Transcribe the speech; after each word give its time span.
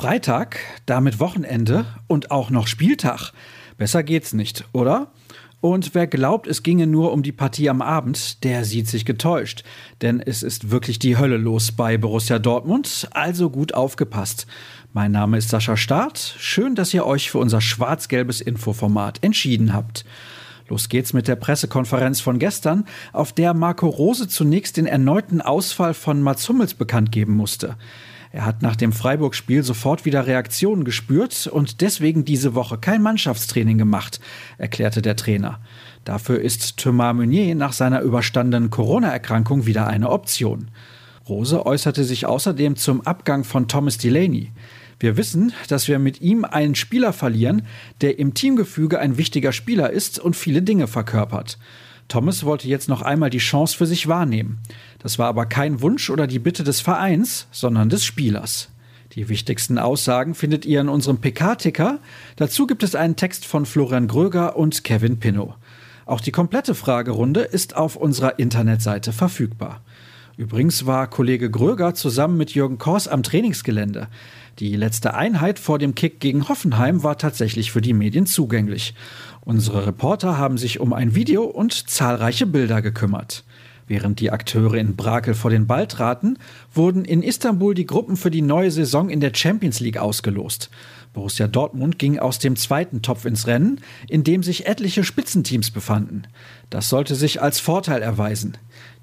Freitag, 0.00 0.60
damit 0.86 1.20
Wochenende 1.20 1.84
und 2.06 2.30
auch 2.30 2.48
noch 2.48 2.68
Spieltag. 2.68 3.32
Besser 3.76 4.02
geht's 4.02 4.32
nicht, 4.32 4.64
oder? 4.72 5.08
Und 5.60 5.94
wer 5.94 6.06
glaubt, 6.06 6.46
es 6.46 6.62
ginge 6.62 6.86
nur 6.86 7.12
um 7.12 7.22
die 7.22 7.32
Partie 7.32 7.68
am 7.68 7.82
Abend, 7.82 8.42
der 8.42 8.64
sieht 8.64 8.88
sich 8.88 9.04
getäuscht. 9.04 9.62
Denn 10.00 10.18
es 10.20 10.42
ist 10.42 10.70
wirklich 10.70 11.00
die 11.00 11.18
Hölle 11.18 11.36
los 11.36 11.72
bei 11.72 11.98
Borussia 11.98 12.38
Dortmund, 12.38 13.10
also 13.10 13.50
gut 13.50 13.74
aufgepasst. 13.74 14.46
Mein 14.94 15.12
Name 15.12 15.36
ist 15.36 15.50
Sascha 15.50 15.76
Staat. 15.76 16.34
Schön, 16.38 16.74
dass 16.74 16.94
ihr 16.94 17.04
euch 17.04 17.30
für 17.30 17.36
unser 17.36 17.60
schwarz-gelbes 17.60 18.40
Infoformat 18.40 19.22
entschieden 19.22 19.74
habt. 19.74 20.06
Los 20.70 20.88
geht's 20.88 21.12
mit 21.12 21.28
der 21.28 21.36
Pressekonferenz 21.36 22.22
von 22.22 22.38
gestern, 22.38 22.86
auf 23.12 23.34
der 23.34 23.52
Marco 23.52 23.86
Rose 23.86 24.28
zunächst 24.28 24.78
den 24.78 24.86
erneuten 24.86 25.42
Ausfall 25.42 25.92
von 25.92 26.22
Mats 26.22 26.48
Hummels 26.48 26.72
bekannt 26.72 27.12
geben 27.12 27.34
musste. 27.34 27.76
Er 28.32 28.46
hat 28.46 28.62
nach 28.62 28.76
dem 28.76 28.92
Freiburg-Spiel 28.92 29.64
sofort 29.64 30.04
wieder 30.04 30.26
Reaktionen 30.26 30.84
gespürt 30.84 31.48
und 31.48 31.80
deswegen 31.80 32.24
diese 32.24 32.54
Woche 32.54 32.78
kein 32.78 33.02
Mannschaftstraining 33.02 33.76
gemacht, 33.76 34.20
erklärte 34.56 35.02
der 35.02 35.16
Trainer. 35.16 35.58
Dafür 36.04 36.40
ist 36.40 36.76
Thomas 36.76 37.14
Meunier 37.14 37.54
nach 37.56 37.72
seiner 37.72 38.00
überstandenen 38.02 38.70
Corona-Erkrankung 38.70 39.66
wieder 39.66 39.88
eine 39.88 40.10
Option. 40.10 40.70
Rose 41.28 41.66
äußerte 41.66 42.04
sich 42.04 42.26
außerdem 42.26 42.76
zum 42.76 43.00
Abgang 43.00 43.42
von 43.44 43.66
Thomas 43.66 43.98
Delaney. 43.98 44.52
Wir 45.00 45.16
wissen, 45.16 45.52
dass 45.68 45.88
wir 45.88 45.98
mit 45.98 46.20
ihm 46.20 46.44
einen 46.44 46.74
Spieler 46.74 47.12
verlieren, 47.12 47.62
der 48.00 48.18
im 48.18 48.34
Teamgefüge 48.34 48.98
ein 49.00 49.16
wichtiger 49.16 49.52
Spieler 49.52 49.90
ist 49.90 50.18
und 50.18 50.36
viele 50.36 50.62
Dinge 50.62 50.86
verkörpert. 50.86 51.58
Thomas 52.10 52.44
wollte 52.44 52.66
jetzt 52.66 52.88
noch 52.88 53.02
einmal 53.02 53.30
die 53.30 53.38
Chance 53.38 53.76
für 53.76 53.86
sich 53.86 54.08
wahrnehmen. 54.08 54.58
Das 54.98 55.18
war 55.20 55.28
aber 55.28 55.46
kein 55.46 55.80
Wunsch 55.80 56.10
oder 56.10 56.26
die 56.26 56.40
Bitte 56.40 56.64
des 56.64 56.80
Vereins, 56.80 57.46
sondern 57.52 57.88
des 57.88 58.04
Spielers. 58.04 58.68
Die 59.12 59.28
wichtigsten 59.28 59.78
Aussagen 59.78 60.34
findet 60.34 60.66
ihr 60.66 60.80
in 60.80 60.88
unserem 60.88 61.20
PK-Ticker. 61.20 62.00
Dazu 62.34 62.66
gibt 62.66 62.82
es 62.82 62.96
einen 62.96 63.14
Text 63.14 63.46
von 63.46 63.64
Florian 63.64 64.08
Gröger 64.08 64.56
und 64.56 64.82
Kevin 64.82 65.20
Pinnow. 65.20 65.54
Auch 66.04 66.20
die 66.20 66.32
komplette 66.32 66.74
Fragerunde 66.74 67.42
ist 67.42 67.76
auf 67.76 67.94
unserer 67.94 68.40
Internetseite 68.40 69.12
verfügbar. 69.12 69.80
Übrigens 70.40 70.86
war 70.86 71.06
Kollege 71.06 71.50
Gröger 71.50 71.92
zusammen 71.92 72.38
mit 72.38 72.54
Jürgen 72.54 72.78
Kors 72.78 73.08
am 73.08 73.22
Trainingsgelände. 73.22 74.08
Die 74.58 74.74
letzte 74.74 75.12
Einheit 75.12 75.58
vor 75.58 75.78
dem 75.78 75.94
Kick 75.94 76.18
gegen 76.18 76.48
Hoffenheim 76.48 77.02
war 77.02 77.18
tatsächlich 77.18 77.70
für 77.72 77.82
die 77.82 77.92
Medien 77.92 78.24
zugänglich. 78.24 78.94
Unsere 79.42 79.86
Reporter 79.86 80.38
haben 80.38 80.56
sich 80.56 80.80
um 80.80 80.94
ein 80.94 81.14
Video 81.14 81.44
und 81.44 81.90
zahlreiche 81.90 82.46
Bilder 82.46 82.80
gekümmert. 82.80 83.44
Während 83.90 84.20
die 84.20 84.30
Akteure 84.30 84.74
in 84.74 84.94
Brakel 84.94 85.34
vor 85.34 85.50
den 85.50 85.66
Ball 85.66 85.88
traten, 85.88 86.38
wurden 86.72 87.04
in 87.04 87.24
Istanbul 87.24 87.74
die 87.74 87.86
Gruppen 87.86 88.16
für 88.16 88.30
die 88.30 88.40
neue 88.40 88.70
Saison 88.70 89.10
in 89.10 89.18
der 89.18 89.32
Champions 89.34 89.80
League 89.80 89.98
ausgelost. 89.98 90.70
Borussia 91.12 91.48
Dortmund 91.48 91.98
ging 91.98 92.20
aus 92.20 92.38
dem 92.38 92.54
zweiten 92.54 93.02
Topf 93.02 93.24
ins 93.24 93.48
Rennen, 93.48 93.80
in 94.06 94.22
dem 94.22 94.44
sich 94.44 94.66
etliche 94.66 95.02
Spitzenteams 95.02 95.72
befanden. 95.72 96.22
Das 96.70 96.88
sollte 96.88 97.16
sich 97.16 97.42
als 97.42 97.58
Vorteil 97.58 98.00
erweisen. 98.00 98.56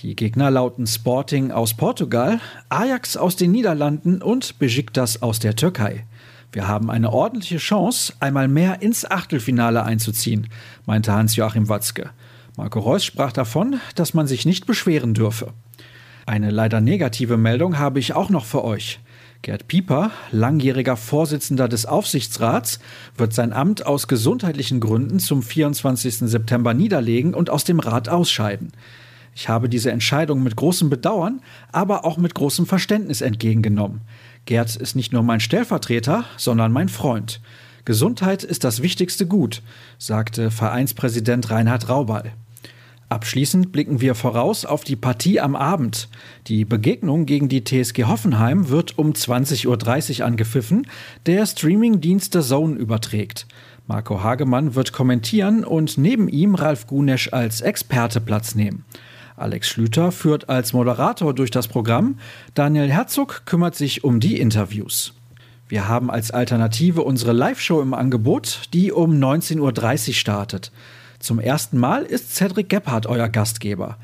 Die 0.00 0.14
Gegner 0.14 0.50
lauten 0.50 0.86
Sporting 0.86 1.50
aus 1.50 1.72
Portugal, 1.72 2.38
Ajax 2.68 3.16
aus 3.16 3.36
den 3.36 3.52
Niederlanden 3.52 4.20
und 4.20 4.58
Besiktas 4.58 5.22
aus 5.22 5.38
der 5.38 5.56
Türkei. 5.56 6.04
Wir 6.52 6.68
haben 6.68 6.90
eine 6.90 7.10
ordentliche 7.10 7.56
Chance, 7.56 8.12
einmal 8.20 8.48
mehr 8.48 8.82
ins 8.82 9.10
Achtelfinale 9.10 9.82
einzuziehen, 9.82 10.48
meinte 10.84 11.10
Hans-Joachim 11.10 11.70
Watzke. 11.70 12.10
Marco 12.56 12.78
Reus 12.78 13.04
sprach 13.04 13.32
davon, 13.32 13.80
dass 13.96 14.14
man 14.14 14.28
sich 14.28 14.46
nicht 14.46 14.66
beschweren 14.66 15.12
dürfe. 15.12 15.52
Eine 16.24 16.50
leider 16.50 16.80
negative 16.80 17.36
Meldung 17.36 17.78
habe 17.78 17.98
ich 17.98 18.14
auch 18.14 18.30
noch 18.30 18.44
für 18.44 18.64
euch. 18.64 19.00
Gerd 19.42 19.66
Pieper, 19.68 20.12
langjähriger 20.30 20.96
Vorsitzender 20.96 21.68
des 21.68 21.84
Aufsichtsrats, 21.84 22.78
wird 23.16 23.34
sein 23.34 23.52
Amt 23.52 23.84
aus 23.84 24.08
gesundheitlichen 24.08 24.80
Gründen 24.80 25.18
zum 25.18 25.42
24. 25.42 26.18
September 26.30 26.72
niederlegen 26.74 27.34
und 27.34 27.50
aus 27.50 27.64
dem 27.64 27.80
Rat 27.80 28.08
ausscheiden. 28.08 28.72
Ich 29.34 29.48
habe 29.48 29.68
diese 29.68 29.90
Entscheidung 29.90 30.42
mit 30.42 30.54
großem 30.54 30.88
Bedauern, 30.88 31.42
aber 31.72 32.04
auch 32.04 32.18
mit 32.18 32.34
großem 32.34 32.66
Verständnis 32.66 33.20
entgegengenommen. 33.20 34.02
Gerd 34.46 34.76
ist 34.76 34.94
nicht 34.94 35.12
nur 35.12 35.24
mein 35.24 35.40
Stellvertreter, 35.40 36.24
sondern 36.36 36.70
mein 36.70 36.88
Freund. 36.88 37.40
Gesundheit 37.84 38.44
ist 38.44 38.64
das 38.64 38.80
wichtigste 38.80 39.26
Gut, 39.26 39.62
sagte 39.98 40.50
Vereinspräsident 40.50 41.50
Reinhard 41.50 41.88
Raubal. 41.88 42.32
Abschließend 43.10 43.72
blicken 43.72 44.00
wir 44.00 44.14
voraus 44.14 44.64
auf 44.64 44.84
die 44.84 44.96
Partie 44.96 45.38
am 45.38 45.54
Abend. 45.54 46.08
Die 46.46 46.64
Begegnung 46.64 47.26
gegen 47.26 47.50
die 47.50 47.62
TSG 47.62 48.04
Hoffenheim 48.04 48.70
wird 48.70 48.96
um 48.98 49.12
20.30 49.12 50.20
Uhr 50.20 50.26
angepfiffen, 50.26 50.86
der 51.26 51.44
Streamingdienst 51.44 52.32
The 52.32 52.40
Zone 52.40 52.76
überträgt. 52.76 53.46
Marco 53.86 54.22
Hagemann 54.22 54.74
wird 54.74 54.94
kommentieren 54.94 55.62
und 55.62 55.98
neben 55.98 56.28
ihm 56.28 56.54
Ralf 56.54 56.86
Gunesch 56.86 57.32
als 57.32 57.60
Experte 57.60 58.22
Platz 58.22 58.54
nehmen. 58.54 58.86
Alex 59.36 59.68
Schlüter 59.68 60.10
führt 60.10 60.48
als 60.48 60.72
Moderator 60.72 61.34
durch 61.34 61.50
das 61.50 61.68
Programm, 61.68 62.18
Daniel 62.54 62.90
Herzog 62.90 63.42
kümmert 63.44 63.74
sich 63.74 64.04
um 64.04 64.20
die 64.20 64.40
Interviews. 64.40 65.12
Wir 65.66 65.88
haben 65.88 66.10
als 66.10 66.30
Alternative 66.30 67.02
unsere 67.02 67.32
Live-Show 67.32 67.80
im 67.80 67.94
Angebot, 67.94 68.68
die 68.74 68.92
um 68.92 69.12
19.30 69.12 70.08
Uhr 70.08 70.14
startet. 70.14 70.72
Zum 71.18 71.40
ersten 71.40 71.78
Mal 71.78 72.02
ist 72.02 72.34
Cedric 72.34 72.68
Gebhardt 72.68 73.06
euer 73.06 73.30
Gastgeber. 73.30 73.96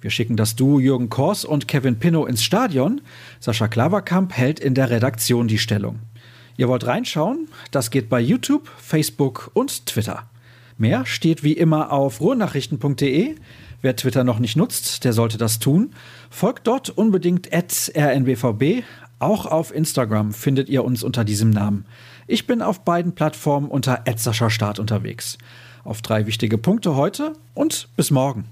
Wir 0.00 0.10
schicken 0.10 0.36
das 0.36 0.54
Duo 0.54 0.78
Jürgen 0.78 1.08
Kors 1.08 1.44
und 1.44 1.66
Kevin 1.66 1.98
Pinnow 1.98 2.28
ins 2.28 2.44
Stadion. 2.44 3.00
Sascha 3.40 3.66
Klaverkamp 3.66 4.32
hält 4.32 4.60
in 4.60 4.74
der 4.74 4.90
Redaktion 4.90 5.48
die 5.48 5.58
Stellung. 5.58 5.98
Ihr 6.56 6.68
wollt 6.68 6.86
reinschauen? 6.86 7.48
Das 7.72 7.90
geht 7.90 8.08
bei 8.08 8.20
YouTube, 8.20 8.70
Facebook 8.78 9.50
und 9.54 9.86
Twitter. 9.86 10.22
Mehr 10.76 11.04
steht 11.04 11.42
wie 11.42 11.54
immer 11.54 11.90
auf 11.90 12.20
ruhrnachrichten.de. 12.20 13.34
Wer 13.82 13.96
Twitter 13.96 14.22
noch 14.22 14.38
nicht 14.38 14.56
nutzt, 14.56 15.04
der 15.04 15.12
sollte 15.12 15.38
das 15.38 15.58
tun. 15.58 15.90
Folgt 16.30 16.68
dort 16.68 16.90
unbedingt 16.90 17.48
rnbvb. 17.52 18.84
Auch 19.18 19.46
auf 19.46 19.74
Instagram 19.74 20.32
findet 20.32 20.68
ihr 20.68 20.84
uns 20.84 21.02
unter 21.02 21.24
diesem 21.24 21.50
Namen. 21.50 21.86
Ich 22.26 22.46
bin 22.46 22.62
auf 22.62 22.84
beiden 22.84 23.14
Plattformen 23.14 23.68
unter 23.68 24.06
Start 24.50 24.78
unterwegs. 24.78 25.38
Auf 25.84 26.02
drei 26.02 26.26
wichtige 26.26 26.58
Punkte 26.58 26.94
heute 26.94 27.32
und 27.54 27.88
bis 27.96 28.10
morgen. 28.10 28.44